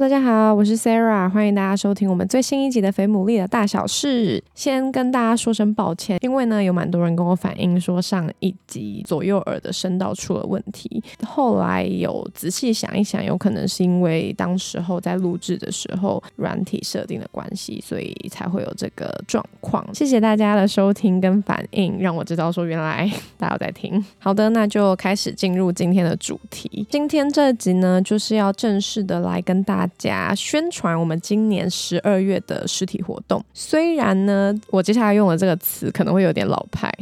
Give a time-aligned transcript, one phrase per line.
[0.00, 4.38] 大家好，我是 Sarah，欢迎大家收听我们最新一集的《肥牡蛎的大小事》。
[4.54, 11.02] 先跟大家说声抱歉，因为呢有蛮多人跟我反映说上一集左右耳的声道出了问题。
[11.22, 19.86] 后来有仔细想一想，有可能是因为当时候在录制的时候软体设定的关系，所以才会有这个状况。
[19.92, 23.06] 谢谢大家的收听跟反应，让我知道说原来
[23.36, 24.02] 大家在听。
[24.18, 26.86] 好的，那就开始进入今天的主题。
[26.88, 29.38] 今天这集呢，就是要正式的来。
[29.42, 33.44] 跟大家加宣传我们今年十二月的实体活动。
[33.52, 36.92] 虽然呢，我接下来用的这个词可能会有点老派。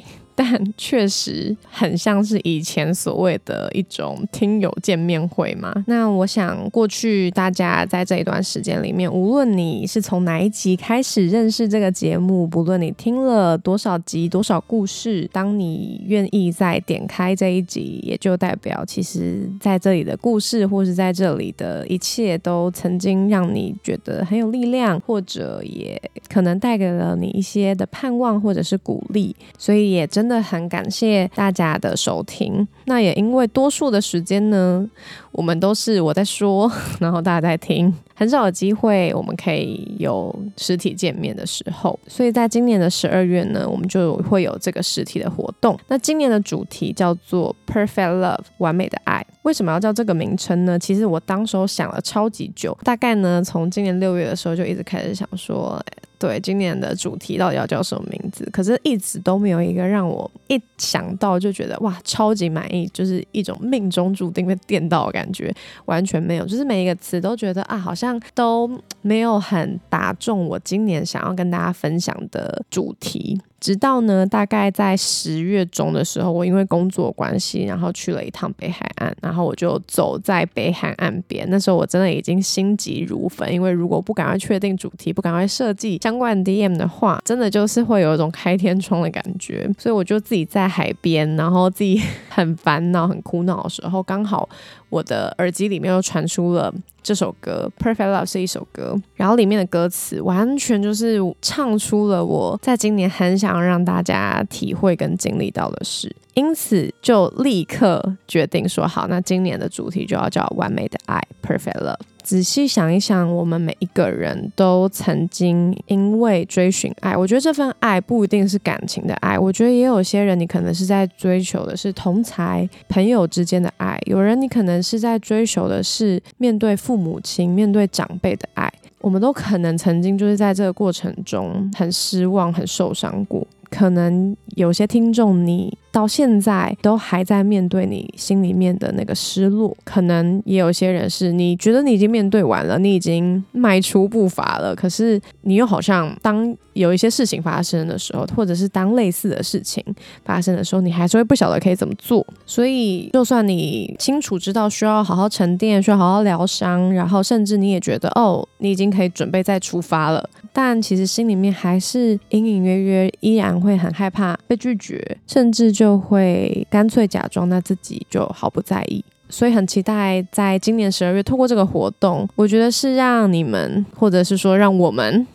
[0.41, 5.74] 但确实很像是以前所谓的一种听友见面会嘛。
[5.88, 29.35] 那我想过去大家在这一段时间里面，无论你是从哪一集开始认识这个节目，不论你听了多少集、多少故事，当你愿意再点开这一集，也就代表其实在这里的故事，或是在这里的一切，都曾经让你觉得很有力量，或者也可能带给了你一些的盼望或者是鼓励。
[29.59, 30.27] 所以也真。
[30.29, 32.68] 真的很感谢大家的收听。
[32.84, 34.87] 那也因为多数的时间呢，
[35.32, 36.70] 我们都是我在说，
[37.01, 41.97] 然后大家在听，很少有机会我们可以有实体见面的时候。
[42.09, 45.79] 所以在今年的十二月呢，我们就会有这个实体的活动。
[45.87, 49.25] 那今年的主题叫做 Perfect Love，完美的爱。
[49.43, 50.77] 为什么要叫这个名称呢？
[50.77, 55.80] 其实我当时候想了超级久，大概呢从今年六月的时候就一直开始想说。
[56.21, 58.45] 对今年的主题到底要叫什么名字？
[58.53, 66.44] 可是一直都没有一个让我一想到就觉得哇超级满意，就是一种命中注定被电到的感觉，完全没有。
[66.44, 68.70] 就是每一个词都觉得啊，好像都
[69.03, 73.41] 没有很打中我今年想要跟大家分享的主题。
[73.60, 81.46] 直到呢，大概在十月中的时候，我因为工作关系，然后去了一趟北海岸，然后我就走在北海岸边。
[81.50, 89.68] 那时候我真的已经心急如焚，因为如果不赶快确定主题，不赶快设计相关 DM 的话，真的就是会有一种开天窗的感觉。
[89.78, 94.48] 所以我就自己在海边，然后自己 很烦恼、很苦恼的时候，刚好。
[94.91, 111.97] 我的耳机里面又传出了这首歌《Perfect Love》是一首歌，然后里面的歌词完全就是唱出了我在今年很想想要让大家体会跟经历到的事，因此就立刻决定说好，那今年的主题就要叫《完美的爱》（Perfect Love）。
[112.22, 128.67] 仔细想一想，我们每一个人都曾经因为追寻爱，我觉得这份爱不一定是感情的爱，我觉得也有些人你可能是在追求的是同才朋友之间的爱，有人你可能是在追求的是面对父母亲、面对长辈的爱，
[129.00, 135.76] 我们都可能曾经就是在这个过程中很失望、很受伤过，可能有些听众你。
[135.98, 149.84] 到现在都还在面对你心里面的那个失落，可能也有些人是你觉得你已经面对完了，你已经迈出步伐了，可是你又好像当有一些事情发生的时候，或者是当类似的事情
[150.25, 152.25] 发生的时候，你还是会不晓得可以怎么做。
[152.47, 165.88] 所以，就算你清楚知道需要好好沉淀，需要好好疗伤，然后甚至你也觉得哦，你已经可以准备再出发了，但其实心里面还是隐隐约约依然会很害怕被拒绝，甚至就。
[165.88, 175.27] 就会干脆假装那自己就毫不在意，所以很期待在今年十二月透过这个活动，我觉得是让你们，或者是说让我们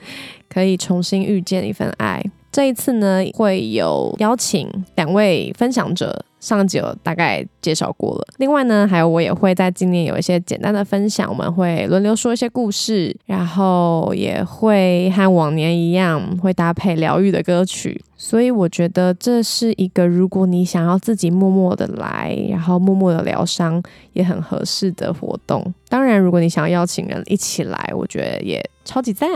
[0.50, 2.22] 可以重新遇见一份爱。
[2.50, 6.22] 这一次呢，会有邀请两位分享者。
[6.42, 23.80] 上集有大概介绍过了，另外呢，还有我也会在今年有一些简单的分享，我们会轮流说一些故事，然后也会和往年一样，会搭配疗愈的歌曲，所以我觉得这是一个如果你想要自己默默的来，然后默默的疗伤，
[24.12, 25.72] 也很合适的活动。
[25.88, 29.30] 当然，如果你想要邀请人一起来，我觉得也超级赞。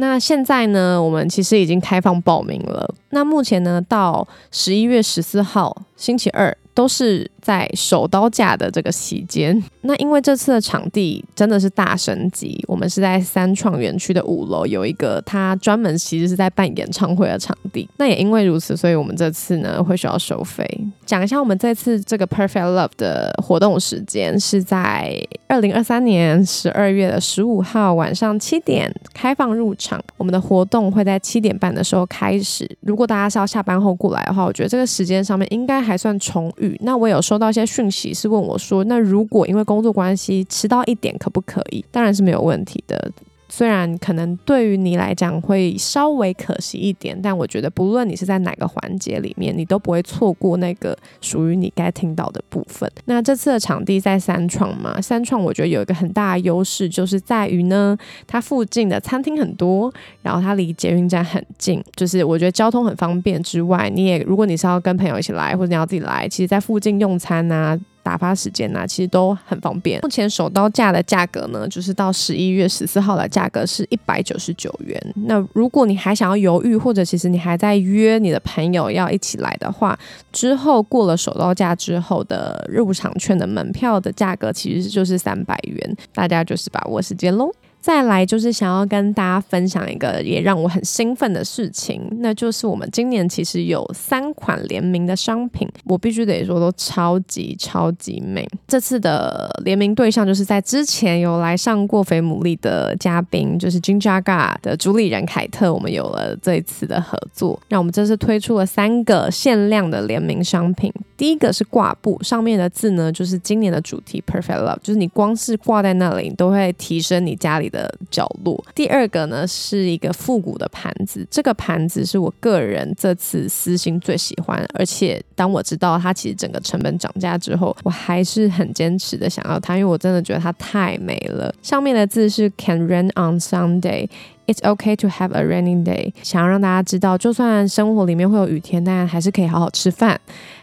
[0.00, 2.88] 那现在呢，我们其实已经开放报名了。
[3.10, 17.88] 那目前呢，到十一月十四号星期二都是在手刀架的这个期间， 那因为这次的场地真的是大升级，我们是在三创园区的五楼有一个，它专门其实是在办演唱会的场地。
[17.96, 20.64] 那也因为如此，所以我们这次呢会需要收费。
[21.04, 30.00] 讲一下我们这次这个 Perfect Love 的活动时间是在二零二三年十二月的十五号晚上七点开放入场。
[30.16, 32.68] 我们的活动会在七点半的时候开始。
[32.80, 36.78] 如果大家是要下班后过来的话，我觉得这个时间上面应该还算充裕。
[36.82, 41.84] 那我有收到一些讯息，是问我说，那如果因为工作关系迟到一点，可不可以？
[41.90, 43.10] 当然是没有问题的。
[43.50, 52.90] 虽然可能对于你来讲会稍微可惜一点，但我觉得不论你是在哪个环节里面，你都不会错过那个属于你该听到的部分。
[53.06, 59.92] 那这次的场地在三创嘛，三创我觉得有一个很大的优势，就是在于呢，它附近的餐厅很多，
[60.22, 67.78] 然后它离捷运站很近，就是我觉得交通很方便之外，你也如果你是要跟朋友一起来，或者你要自己来，其实在附近用餐啊。
[68.10, 70.00] 打发时间呐，其实都很方便。
[70.02, 75.00] 目前手刀价的价格呢，就是到十一月十四号的价格是一百九十九元。
[75.26, 79.96] 那如果你还想要犹豫，或者其实你还在约你的朋友要一起来的话，
[80.32, 87.48] 之后过了手刀价之后的入场券的门票的价格其实就是三百元，大家就是把握时间喽。
[87.80, 98.46] 再来就是想要跟大家分享一个也让我很兴奋的事情，那就是我们今年其实有三款联名的商品，我必须得说都超级超级美。
[98.68, 110.92] 这次的联名对象就是在之前有来上过肥牡蛎的嘉宾，就是 Jinjaga 的主理人凯特，我们有了这一次的合作，那我们这次推出了三个限量的联名商品。
[111.20, 117.70] 第一个是挂布，上面的字呢就是今年的主题 Perfect Love，就是你光是挂在那里，你都会提升你家里。
[117.70, 118.62] 的角落。
[118.74, 131.54] 第二个呢是一个复古的盘子，这个盘子是我个人这次私心最喜欢，而且当我知道它其实整个成本涨价之后，我还是很坚持的想要它，因为我真的觉得它太美了。
[131.62, 134.08] 上面的字是 Can rain on Sunday。
[134.46, 136.12] It's okay to have a rainy day。
[136.24, 140.20] 想要让大家知道，就算生活里面会有雨天，但还是可以好好吃饭，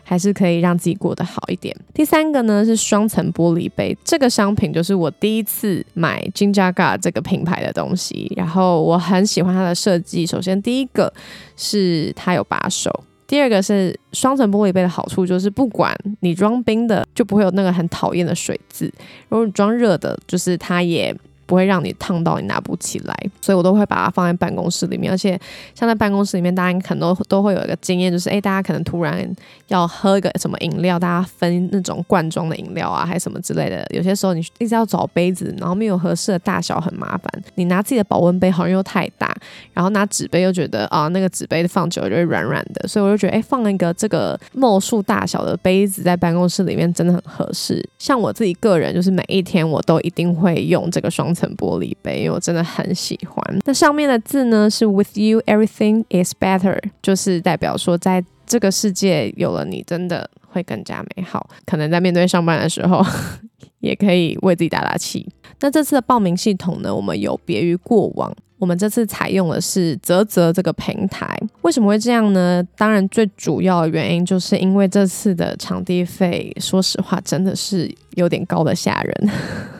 [0.07, 1.75] 还是可以让自己过得好一点。
[1.93, 10.25] 第三个呢是双层玻璃杯，这个商品就是我第一次买 Jinjaga 这个品牌的东西，然后我很喜欢它的设计。
[10.25, 11.13] 首先第一个
[11.57, 18.87] 是它有把手，第二个是双层玻璃杯的好处就是不管你装冰的，就不会有那个很讨厌的水渍；
[19.27, 21.13] 如果你装热的，就是它也。
[21.47, 25.11] 不会让你烫到你拿不起来，所以我都会把它放在办公室里面。
[25.11, 25.39] 而且
[25.73, 29.25] 像在办公室里面，大家可能都都会有一个经验，就是哎，大家可能突然
[29.67, 33.87] 要喝一个什么饮料，大家分那种罐装的饮料啊，还是什么之类的。
[33.91, 37.43] 有些时候你一直要找杯子，然后没有合适的大小，很麻烦。
[37.55, 39.33] 你拿自己的保温杯好像又太大，
[39.73, 42.85] 然后拿纸杯又觉得啊，那个纸杯放久了就会软软的。
[42.89, 47.81] 所以我就觉得，哎，放一个这个墨数大小的杯子在办公室里面真的很合适。
[47.97, 51.33] 像我自己个人，就是每一天我都一定会用这个双。
[51.37, 53.59] 层玻璃杯，因为我真的很喜欢。
[53.65, 61.49] 那上面的字呢是 “With you, everything is better”，就是代表说，在这个世界有了你，真的会更加美好。
[61.65, 63.05] 可能在面对上班的时候，
[63.79, 65.27] 也可以为自己打打气。
[65.59, 68.33] 那这次的报名系统呢，我们有别于过往。
[68.59, 72.63] 我们这次采用的是泽泽这个平台，为什么会这样呢？
[72.75, 79.29] 当然，最主要的原因就是因为这次的场地费，说实话真的是有点高的吓人，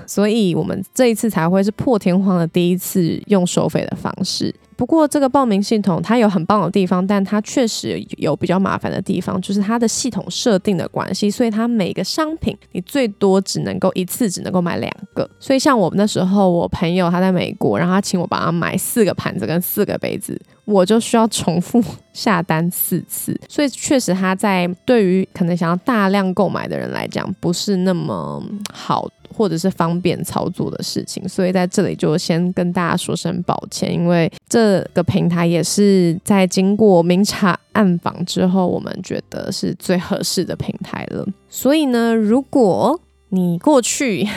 [0.07, 4.53] 所以我们这一次才会是破天荒的第一次用收费的方式。
[4.75, 15.27] 不过这个报名系统它有很棒的地方，但它确实有比较麻烦的地方，就是它的系统设定的关系，所以它每个商品你最多只能够一次只能够买两个。
[15.39, 20.39] 所以像我们那时候，我朋友他在美国，然后他请我帮他买四个盘子跟四个杯子。
[20.67, 21.81] 我就需要重复
[22.11, 31.27] 下单四次，所以确实它在对于可能想要大量购买的人来讲，不是那么好或者是方便操作的事情。
[31.29, 41.25] 所以在这里就先跟大家说声抱歉，因为这个平台也是在经过明察暗访之后，我们觉得是最合适的平台了。
[41.49, 42.99] 所以呢，如果
[43.29, 44.27] 你过去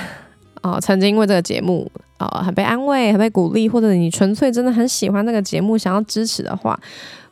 [0.62, 6.78] 哦曾经因为这个节目，呃，很被安慰，很被鼓励，或者你纯粹真的很喜欢那个节目，想要支持的话，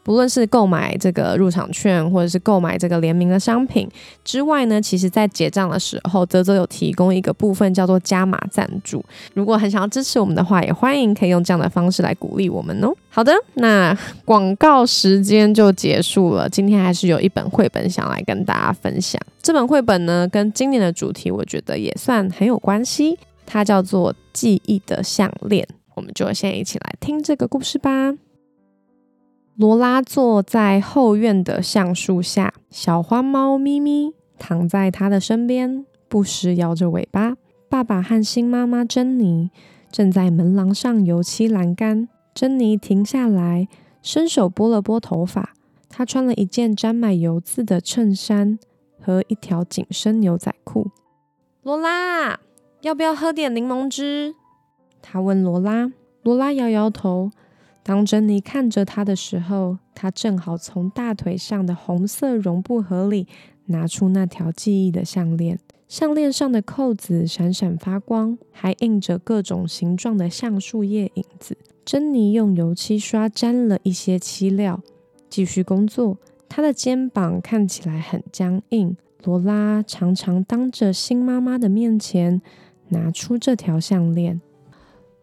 [0.08, 3.86] 不论是购买这个入场券，或者是购买这个联名的商品
[4.24, 9.04] 之外呢，其实在结账的时候，泽泽有提供一个部分叫做加码赞助。
[9.34, 12.90] 如果很想要支持我们的话，也欢迎可以用这样的方式来鼓励我们哦。
[13.10, 16.48] 好的，那广告时间就结束了。
[16.48, 19.20] 今天还是有一本绘本想来跟大家分享。
[19.42, 23.18] 这本绘本呢，跟今年的主题我觉得也算很有关系。
[23.44, 28.14] 它叫做记忆的项链，我们就先一起来听这个故事吧。
[29.58, 37.34] 罗拉坐在后院的橡树下，小花猫咪咪躺在他的身边，不时摇着尾巴。
[37.68, 39.50] 爸爸和新妈妈珍妮
[39.90, 42.08] 正在门廊上油漆栏杆。
[42.32, 43.66] 珍妮停下来，
[44.00, 45.54] 伸手拨了拨头发。
[45.88, 48.60] 她穿了一件沾满油渍的衬衫
[49.00, 50.92] 和一条紧身牛仔裤。
[51.64, 52.38] 罗拉，
[52.82, 54.36] 要不要喝点柠檬汁？
[55.02, 55.90] 他问罗拉。
[56.22, 57.32] 罗拉摇摇头。
[57.88, 63.26] 当珍妮看着他的时候，他正好从大腿上的红色绒布盒里
[63.68, 65.58] 拿出那条记忆的项链。
[65.88, 71.56] 项链上的扣子闪闪发光，还印着各种形状的橡树叶影子。
[71.82, 74.82] 珍妮用油漆刷沾了一些漆料，
[75.30, 76.18] 继续工作。
[76.46, 78.94] 她的肩膀看起来很僵硬。
[79.24, 82.42] 罗拉常常当着新妈妈的面前
[82.90, 84.42] 拿出这条项链。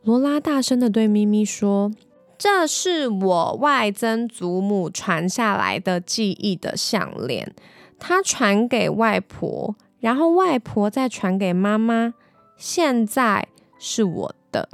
[0.02, 1.92] 罗拉大声的对咪咪说。
[2.38, 7.54] 这是我外曾祖母传下来的记忆的项链，
[7.98, 12.14] 她传给外婆，然后外婆再传给妈妈，
[12.58, 13.48] 现在
[13.80, 14.70] 是我的。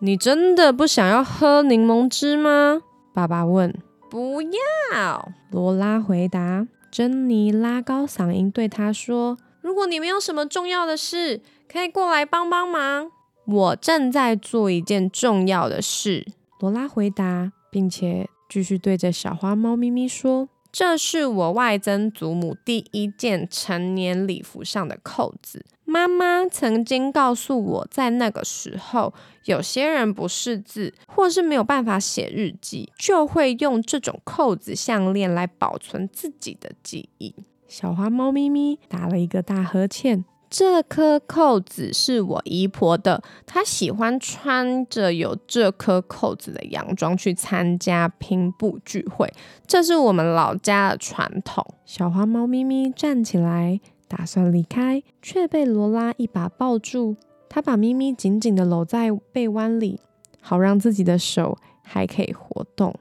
[0.00, 2.82] 你真的不想要喝柠檬汁吗？
[3.14, 3.74] 爸爸问。
[4.10, 6.66] 不要，罗拉回答。
[6.90, 11.40] 珍妮拉高嗓音对他说：“如果你没有什么重要的事，
[11.70, 13.10] 可以过来帮帮忙。
[13.46, 16.26] 我正在做一件重要的事。”
[16.58, 25.64] 罗拉回答，并且继续对着小花猫咪咪说：“这是我外曾祖母第一件成年礼服上的扣子。
[25.84, 29.12] 妈妈曾经告诉我，在那个时候，
[29.44, 37.34] 有些人不识字，或是没有办法写日记，就会用这种扣子项链来保存自己的记忆。”
[37.68, 40.24] 小花猫咪咪打了一个大呵欠。
[40.48, 49.32] 这颗扣子是我姨婆的，她喜欢穿着有这颗扣子的洋装去参加拼布聚会，
[49.66, 51.64] 这是我们老家的传统。
[51.84, 57.16] 小花猫咪咪站起来，打算离开，却被罗拉一把抱住。
[57.48, 60.00] 她把咪咪紧紧的搂在被弯里，
[60.40, 62.94] 好让自己的手还可以活动。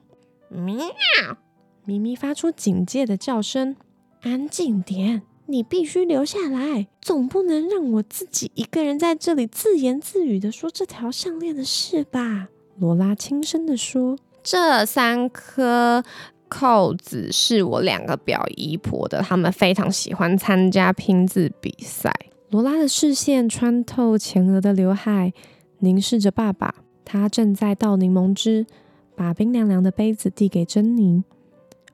[0.50, 0.76] 喵！
[1.86, 3.76] 咪咪发出警戒的叫声，
[4.22, 5.22] 安静点。
[5.48, 12.50] 你必须留下来，总不能让我自己一个人在这里自言自语的说这条项链的事吧？
[12.80, 16.04] 罗拉轻声的说：“这三颗
[16.48, 22.12] 扣子是我两个表姨婆的，他们非常喜欢参加拼字比赛。”
[22.50, 25.32] 罗拉的视线穿透前额的刘海，
[25.80, 26.76] 凝视着爸爸。
[27.04, 28.66] 他正在倒柠檬汁，
[29.16, 31.24] 把冰凉凉的杯子递给珍妮，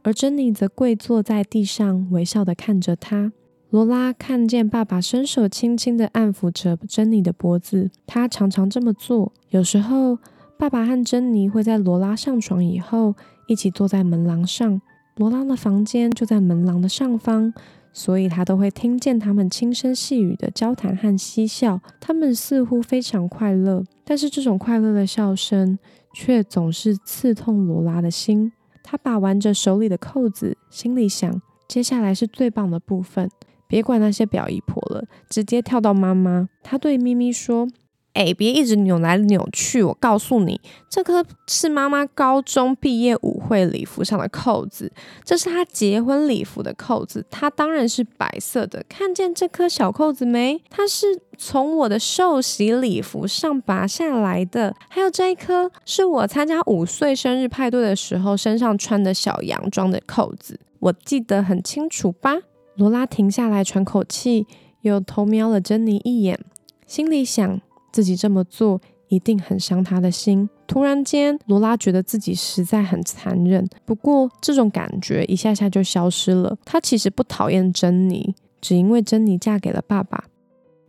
[0.04, 3.34] 而珍妮则跪坐在地上，微笑的看着他。
[3.72, 9.32] 罗拉看见爸爸伸手轻轻地按抚着珍妮的脖子，他常常这么做。
[9.52, 10.18] 有时候，
[10.58, 13.16] 爸爸和珍妮会在罗拉上床以后
[13.48, 14.82] 一起坐在门廊上。
[15.16, 17.54] 罗拉的房间就在门廊的上方，
[17.94, 21.80] 所以他都会听见他们轻声细语的交谈和嬉笑。
[22.02, 25.80] 他们似乎非常快乐，但是这种快乐的笑声
[26.14, 28.52] 却总是刺痛罗拉的心。
[28.84, 33.30] 他把玩着手里的扣子，心里想：接下来是最棒的部分。
[33.72, 36.50] 别管那些表姨婆了，直接跳到妈妈。
[36.62, 37.66] 他对咪咪说
[38.12, 39.82] ：“哎，别一直扭来扭去。
[39.82, 40.60] 我告诉你，
[40.90, 44.92] 这颗是妈妈高中毕业舞会礼服上的扣子，
[45.24, 48.84] 这是她结婚礼服的扣子，它当然是白色的。
[48.90, 50.62] 看见这颗小扣子没？
[50.70, 54.76] 它是从我的寿喜礼服上拔下来的。
[54.90, 62.40] 还有这一颗，是我参加五岁生日派对的时候身上穿的小洋装的扣子，我记得很清楚吧？”
[62.82, 64.48] 罗拉停下来喘口气，
[64.82, 66.40] 又偷瞄了珍妮一眼，
[66.88, 67.62] 心里想
[67.92, 70.50] 自己这么做一定很伤她的心。
[70.66, 76.58] 突然间，罗拉觉得自己实在很残忍，不过这种感觉一下下就消失了。
[76.66, 80.24] 她其实不讨厌珍妮，只因为珍妮嫁给了爸爸。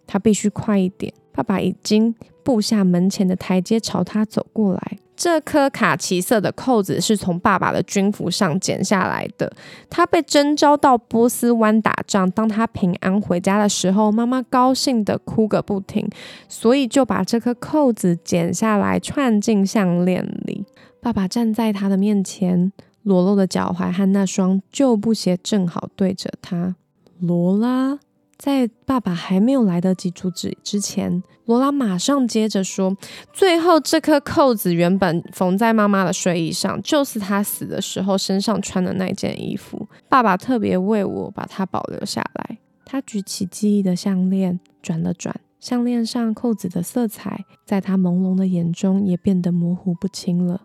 [0.07, 4.99] 她必须快一点，爸爸已经步下门前的台阶，朝她走过来。
[5.23, 9.53] 这颗卡其色的扣子是从爸爸的军服上剪下来的。
[9.89, 12.29] 他被征召到波斯湾打仗。
[12.33, 16.05] 当他平安回家的时候，妈妈高兴的哭个不停，
[16.49, 20.65] 所以就把这颗扣子剪下来串进项链里。
[21.01, 22.73] 爸爸站在他的面前，
[23.05, 26.75] 裸露的脚踝和那双旧布鞋正好对着他。
[27.21, 28.01] 罗拉。
[28.43, 32.97] 在爸爸还没有来得及阻止之前，罗拉马上接着说
[33.33, 39.87] ：“最后，这颗扣子原本缝在妈妈的睡衣上，就是她死的时候身上穿的那件衣服。
[40.09, 50.63] 爸爸特别为我把它保留下来。”他举起记忆的项链，转了转，项链上扣子的色彩，在他朦胧的眼中也变得模糊不清了。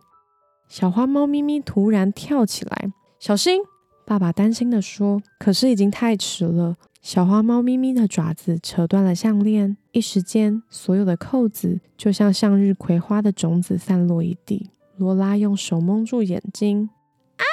[0.67, 2.91] 小花猫咪咪突然跳起来
[3.22, 3.62] ：“小心！”
[4.03, 6.75] 爸爸担心地说：“可是已经太迟了。”
[7.08, 14.70] 小花猫咪咪的爪子扯断了项链，一时间，所有的扣子就像向日葵花的种子散落一地。
[14.98, 16.90] 罗拉用手蒙住眼睛，
[17.38, 17.44] 啊！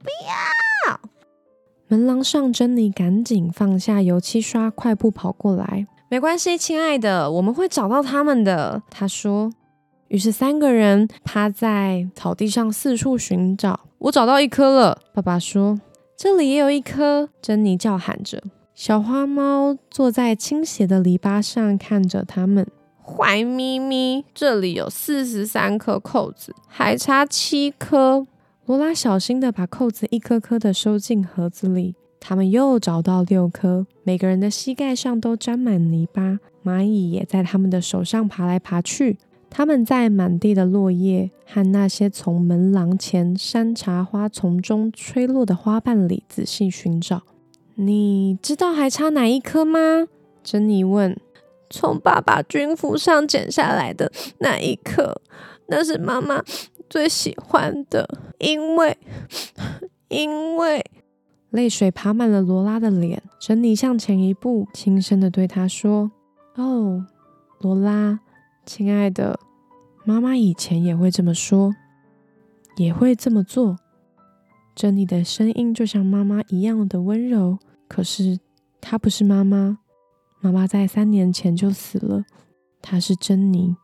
[0.00, 0.08] 不
[0.90, 1.00] 要！
[1.86, 5.86] 门廊上，珍妮赶紧放下油漆刷，快步跑过来。
[6.08, 8.82] 没关系，亲爱的，我们会找到他们的。
[8.90, 9.52] 他说。
[10.08, 13.78] 于是三个人趴在草地上四处寻找。
[13.98, 15.80] 我找到一颗了，爸爸说。
[16.16, 18.42] 这里也有一颗，珍妮叫喊着。
[18.78, 22.64] 小花猫坐在倾斜的篱笆上，看着他们。
[23.02, 28.24] 坏咪咪，这里有四十三颗扣子，还差七颗。
[28.66, 31.96] 罗拉小心的把扣子一颗颗的收进盒子里。
[32.20, 39.18] 他们又找到六颗，每个人的膝盖上都沾满泥巴，蚂蚁也在他们的手上爬来爬去。
[39.50, 47.22] 他们在满地的落叶和那些从门廊前山茶花丛中吹落的花瓣里仔细寻找。
[47.80, 50.08] 你知道还差哪一颗吗？
[50.42, 51.16] 珍妮问。
[51.70, 55.20] 从爸爸军服上剪下来的那一颗，
[55.68, 56.42] 那是妈妈
[56.90, 58.98] 最喜欢的，因为
[60.08, 60.84] 因为
[61.50, 63.22] 泪水爬满了罗拉的脸。
[63.38, 66.10] 珍妮向前一步，轻声的对他说
[66.56, 67.06] ：“哦，
[67.60, 68.18] 罗拉。”
[68.66, 69.38] 亲爱的，
[70.04, 71.72] 妈妈以前也会这么说，
[72.76, 73.76] 也会这么做。
[74.74, 77.58] 珍妮的声音就像妈妈一样的温柔，
[77.88, 78.38] 可是
[78.80, 79.78] 她不是妈妈。
[80.40, 82.24] 妈妈在三年前就死了，
[82.80, 83.74] 她是珍妮。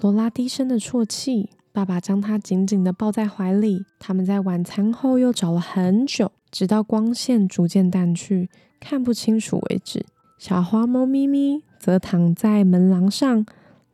[0.00, 3.84] 罗拉低声的啜泣，爸爸将她紧紧的抱在怀里。
[4.00, 10.04] 他们在晚餐后又找了很久，直到光线逐渐淡去，看不清楚为止。
[10.38, 13.46] 小花猫咪咪则躺在门廊上。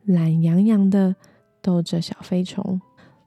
[0.05, 1.15] 懒洋洋的
[1.63, 2.79] 逗着小飞虫，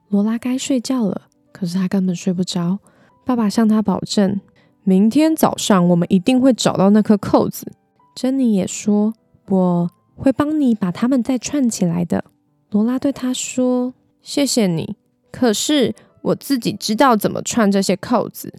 [0.09, 2.79] 罗拉该睡觉了，可是她根本睡不着。
[3.25, 4.41] 爸爸向她保证，
[4.88, 7.71] 明天早上我们一定会找到那颗扣子。
[8.14, 9.12] 珍妮也说，
[9.50, 12.25] 我会帮你把它们再串起来的。
[12.71, 13.92] 罗拉对他说
[14.23, 14.97] ：“谢谢你，
[15.30, 18.50] 可是我自己知道怎么串这些扣子。”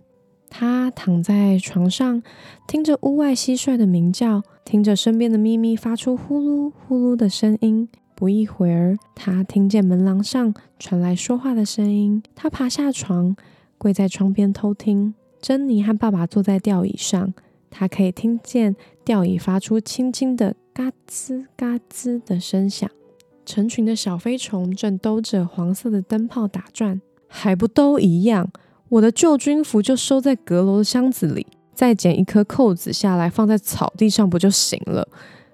[0.52, 2.22] 他躺在床上，
[2.68, 7.90] 听着屋外蟋蟀的鸣叫，听着身边的咪咪发出呼噜呼噜的声音。
[8.14, 12.22] 不一会儿，他听见门廊上传来说话的声音。
[12.36, 13.36] 他爬下床，
[13.80, 15.16] 跪在窗边偷听。
[15.42, 17.34] 珍妮和爸爸坐在吊椅上，
[17.70, 22.90] 他可以听见吊椅发出轻轻的嘎吱嘎吱的声响。
[23.46, 28.52] 成群的小飞虫正兜着黄色的灯泡打转，还不都一样？
[28.90, 35.08] 我的旧军服就收在阁楼的箱子里，再剪一颗扣子下来放在草地上不就行了？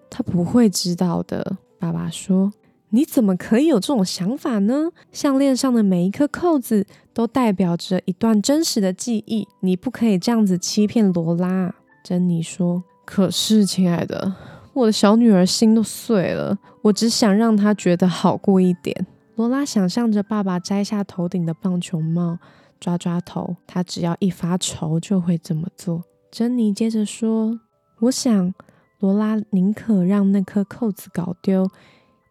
[0.10, 1.58] 他不会知道的。
[1.78, 2.52] 爸爸说
[2.90, 4.92] ：“你怎么可以有这种想法呢？
[5.12, 14.34] 项链上的每一颗扣子都代表着一段真实的记忆，你不可以这样子欺骗罗拉。”珍妮说：“可是，亲爱的，
[14.74, 22.38] 我的小女儿心都碎了，我只想让她觉得好过一点。”罗拉想象着爸爸摘下头顶的棒球帽，
[22.80, 26.04] 抓抓头，他只要一发愁就会这么做。
[26.32, 27.60] 珍妮接着说
[28.02, 28.54] ：“我想。”
[29.00, 31.70] 罗拉宁可让那颗扣子搞丢，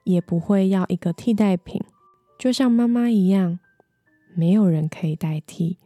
[0.05, 1.83] 也不会要一个替代品，
[2.38, 3.59] 就像妈妈一样，
[4.35, 5.79] 没有人可以代替。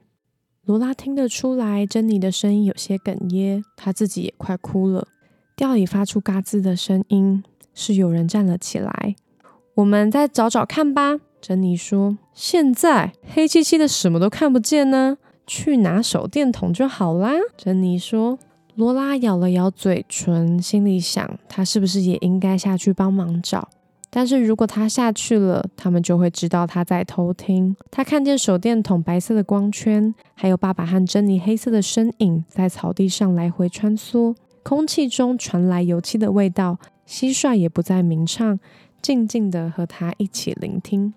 [0.64, 5.08] 罗拉听得出来，珍妮的声音有些哽咽，她自己也快哭了。
[5.56, 9.16] 吊椅发出嘎吱的声音，是有人站了起来。
[9.74, 12.18] 我们再找找看吧，珍妮说。
[12.34, 15.16] 现在黑漆漆的，什么都看不见呢。
[15.46, 18.38] 去拿手电筒就好啦，珍妮说。
[18.74, 23.68] 罗拉咬了咬嘴唇，心里想：她是不是也应该下去帮忙找？
[24.10, 27.76] 但是如果他下去了，他们就会知道他在偷听。
[27.90, 36.78] 他看见手电筒白色的光圈，还有爸爸和珍妮黑色的身影在草地上来回穿梭，空气中传来油漆的味道。
[37.06, 38.58] 蟋蟀也不再鸣唱，
[39.00, 41.14] 静静的和他一起聆听。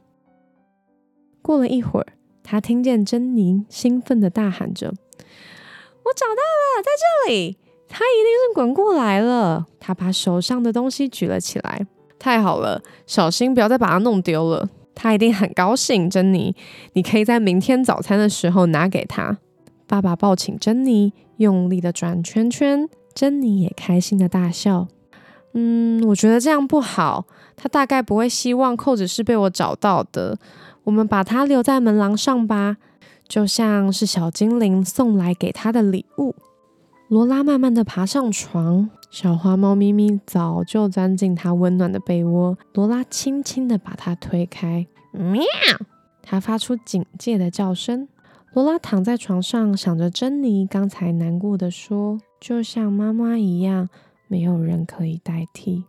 [1.42, 2.08] 过了一会儿，
[2.44, 4.88] 他听见珍妮兴奋的大喊着。
[4.88, 6.92] 我找到了，在
[7.28, 7.58] 这里，
[7.90, 9.66] 他一定是滚过来了。
[9.80, 11.86] 他把手上的东西举了起来，
[12.22, 14.70] 太好了，小心不要再把它弄丢了。
[14.94, 16.56] 他一定很高兴，珍妮，
[16.94, 19.40] 你可以在明天早餐的时候拿给他。
[19.88, 24.88] 爸爸抱起珍妮，用力的转圈圈，珍妮也开心的大笑。
[25.54, 30.38] 嗯，我觉得这样不好，他大概不会希望扣子是被我找到的。
[30.84, 32.78] 我们把它留在门廊上吧。
[33.28, 36.36] 就像是小精灵送来给他的礼物。
[37.08, 42.58] 罗拉慢慢的爬上床，小花猫咪咪早就钻进它温暖的被窝。
[42.74, 45.44] 罗拉轻轻的把它推开，喵！
[46.22, 48.08] 它发出警戒的叫声。
[48.54, 53.90] 罗拉躺在床上，想着珍妮刚才难过的说：“就像妈妈一样，
[54.30, 55.84] 没有人可以代替。”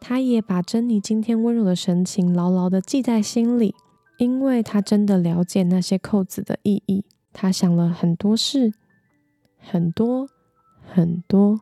[0.00, 3.74] 她也把珍妮今天温柔的神情牢牢的记在心里，
[4.16, 7.04] 因为她真的了解那些扣子的意义。
[7.34, 8.72] 她想了很多事，
[9.58, 10.26] 很多
[10.82, 11.60] 很多。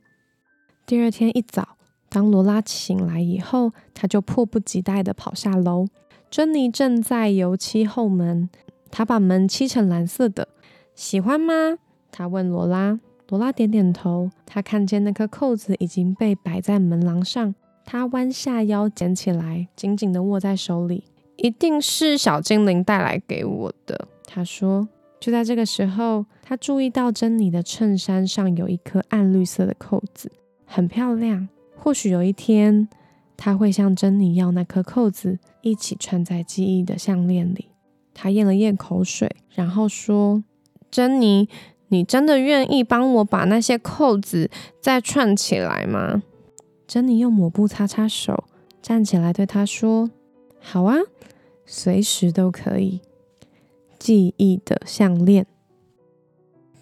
[0.92, 1.78] 第二天一早，
[2.10, 5.86] 当罗拉醒来以后，她就迫不及待地跑下楼。
[6.30, 8.50] 珍妮正在油漆后门。
[8.90, 10.48] 他把门漆成蓝色的，
[10.94, 11.78] 喜欢吗？
[12.10, 13.00] 他问罗拉。
[13.30, 14.30] 罗拉点点头。
[14.44, 17.54] 他看见那颗扣子已经被摆在门廊上，
[17.86, 21.04] 他弯下腰捡起来，紧紧地握在手里。
[21.36, 24.86] 一定是小精灵带来给我的，他说。
[25.18, 30.30] 就在这个时候，他注意到珍妮的衬衫上有一颗暗绿色的扣子，
[30.72, 31.48] 很漂亮。
[31.76, 32.88] 或许有一天，
[33.36, 37.68] 他会向珍妮要那颗扣子，一起穿在记忆的项链里。
[38.14, 40.42] 他咽了咽口水，然后说
[40.90, 41.48] ：“珍妮，
[41.88, 46.22] 你真的愿意帮我把那些扣子再串起来吗？”
[46.88, 48.44] 珍妮用抹布擦擦手，
[48.80, 50.10] 站起来对他说
[50.58, 50.96] ：“好啊，
[51.66, 53.00] 随时都可以。”
[53.98, 55.46] 记忆的项链。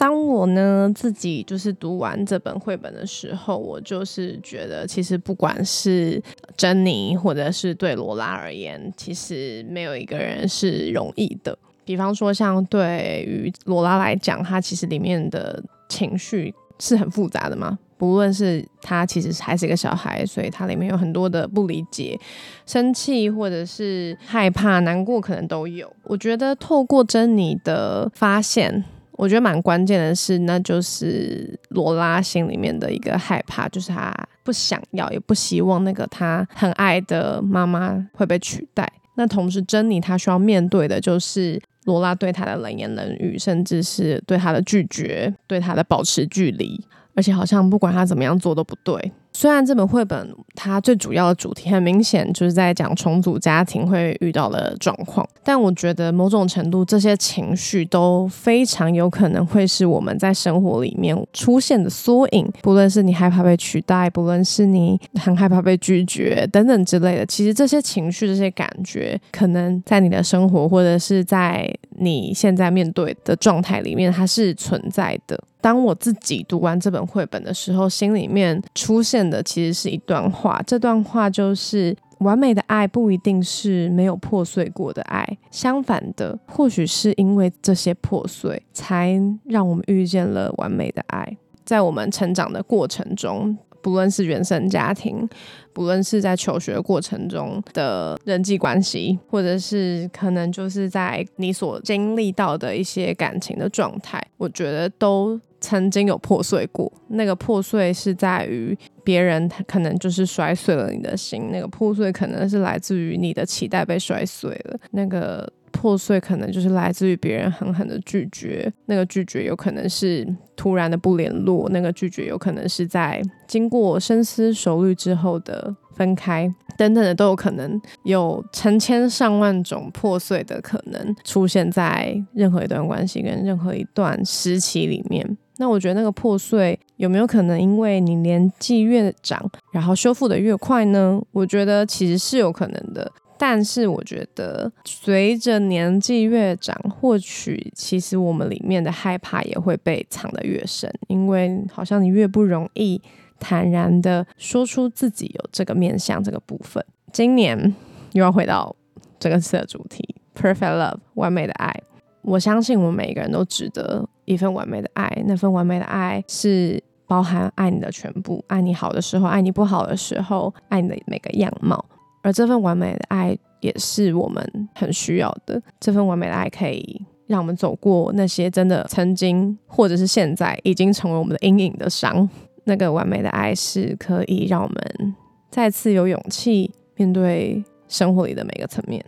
[0.01, 6.23] 当我呢自己就是读完这本绘本的时候，我就是觉得，其实不管是
[6.57, 11.55] 珍妮，或者是对罗拉而言，其实没有一个人是容易的。
[11.85, 17.79] 比方说，像对于罗拉来讲，她其实里面的情绪是很复杂的嘛。
[17.99, 22.19] 不论是她其实还是一个小孩，所以她里面有很多的不理解、
[22.65, 25.93] 生气，或者是害怕、难过，可能都有。
[26.05, 28.83] 我觉得透过珍妮的发现。
[29.21, 34.11] 我觉得蛮关键的是，那就是罗拉心里面的一个害怕，就是他
[34.43, 38.91] 不想要，也不希望那个他很爱的妈妈会被取代。
[39.17, 46.83] 那同时，珍妮她需要面对的就是罗拉对她的冷言冷语，甚至是对她的拒绝，对她的保持距离。
[47.15, 49.13] 而且好像不管她怎么样做都不对。
[49.41, 62.53] 虽然这本绘本它最主要的主题很明显就是在讲重组家庭会遇到的状况，但我觉得某种程度这些情绪都非常有可能会是我们在生活里面出现的缩影。
[62.61, 71.67] 不论是你害怕被取代，不论是你很害怕被拒绝等等之类的，其实这些情绪、这些感觉，可能在你的生活或者是在
[72.01, 75.39] 你现在面对的状态里面，它是存在的。
[75.61, 80.63] 当我自己读完这本绘本的时候，心里面出现的其实是一段话。
[80.67, 91.37] 这段话就是：完美的爱不一定是没有破碎过的爱，相反的，或许是因为这些破碎，才让我们遇见了完美的爱。
[91.65, 93.59] 在我们成长的过程中。
[93.83, 95.29] 不论是原生家庭，
[95.73, 106.91] 不论是在求学过程中的人际关系，或者是可能就是在你所经历到的一些感情的状态，我觉得都曾经有破碎过。
[107.09, 115.51] 那个破碎是在于别人他可能就是摔碎了你的心，那个破碎可能是来自于你的期待被摔碎了，那个。
[115.81, 135.39] 破碎可能就是来自于别人狠狠的拒绝，那个拒绝有可能是突然的不联络，那个拒绝有可能是在经过深思熟虑之后的分开，等等的都有可能，有成千上万种破碎的可能出现在任何一段关系跟任何一段时期里面。
[135.57, 141.19] 那我觉得那个破碎有没有可能因为你年纪越长，然后修复的越快呢？
[141.33, 143.11] 我觉得其实是有可能的。
[143.43, 153.01] 但是我觉得，随着年纪越长，或许其实我们里面的害怕也会被藏得越深，因为好像你越不容易
[153.39, 156.85] 坦然的说出自己有这个面向这个部分。
[157.15, 157.75] 今年
[158.13, 158.77] 又要回到
[159.19, 161.75] 这个次的主题，perfect love，完美的爱。
[162.21, 171.83] 我相信我们每一个人都值得一份完美的爱，那份完美的爱是包含爱你的全部，爱你好的时候，爱你不好的时候，爱你的每个样貌。
[172.23, 175.61] 而这份完美的爱也是我们很需要的。
[175.79, 182.29] 这份完美的爱可以让我们走过那些真的曾经或者是现在已经成为我们的阴影的伤。
[182.65, 185.15] 那个完美的爱是可以让我们
[185.51, 189.03] 再次有勇气面对生活里的每个层面。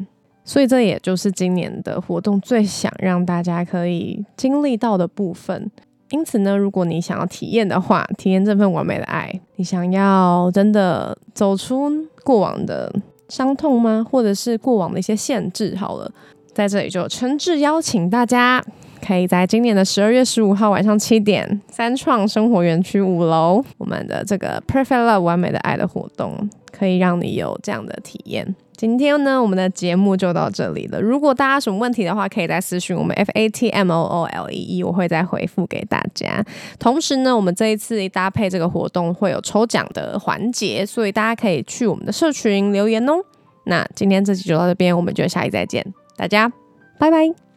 [0.45, 5.71] 所以这也就是今年的活动最想让大家可以经历到的部分。
[6.11, 11.91] 因此呢，如果你想要体验的话，体验这份完美的爱，你想要真的走出
[12.25, 12.93] 过往的
[13.29, 14.07] 伤痛吗？
[14.09, 15.75] 或者是过往的一些限制？
[15.77, 16.11] 好了，
[16.53, 18.63] 在这里就诚挚邀请大家，
[19.07, 28.55] 可以在今年的十二月十五号晚上七点，三创生活园区五楼，我们的这个 Perfect Love 完美的爱的活动，可以让你有这样的体验。
[28.83, 31.01] 今天呢，我们的节目就到这里了。
[31.01, 36.45] 如果大家什么问题的话，可以再私讯我们 F A T M O O L E E，我会再回复给大家。
[36.81, 43.23] 同时呢，我们这一次搭配这个活动会有抽奖的环节，所以大家可以去我们的社群留言哦。
[43.67, 46.53] 那今天这集就到这边，我们就下期再见，大家
[46.99, 47.52] 拜拜。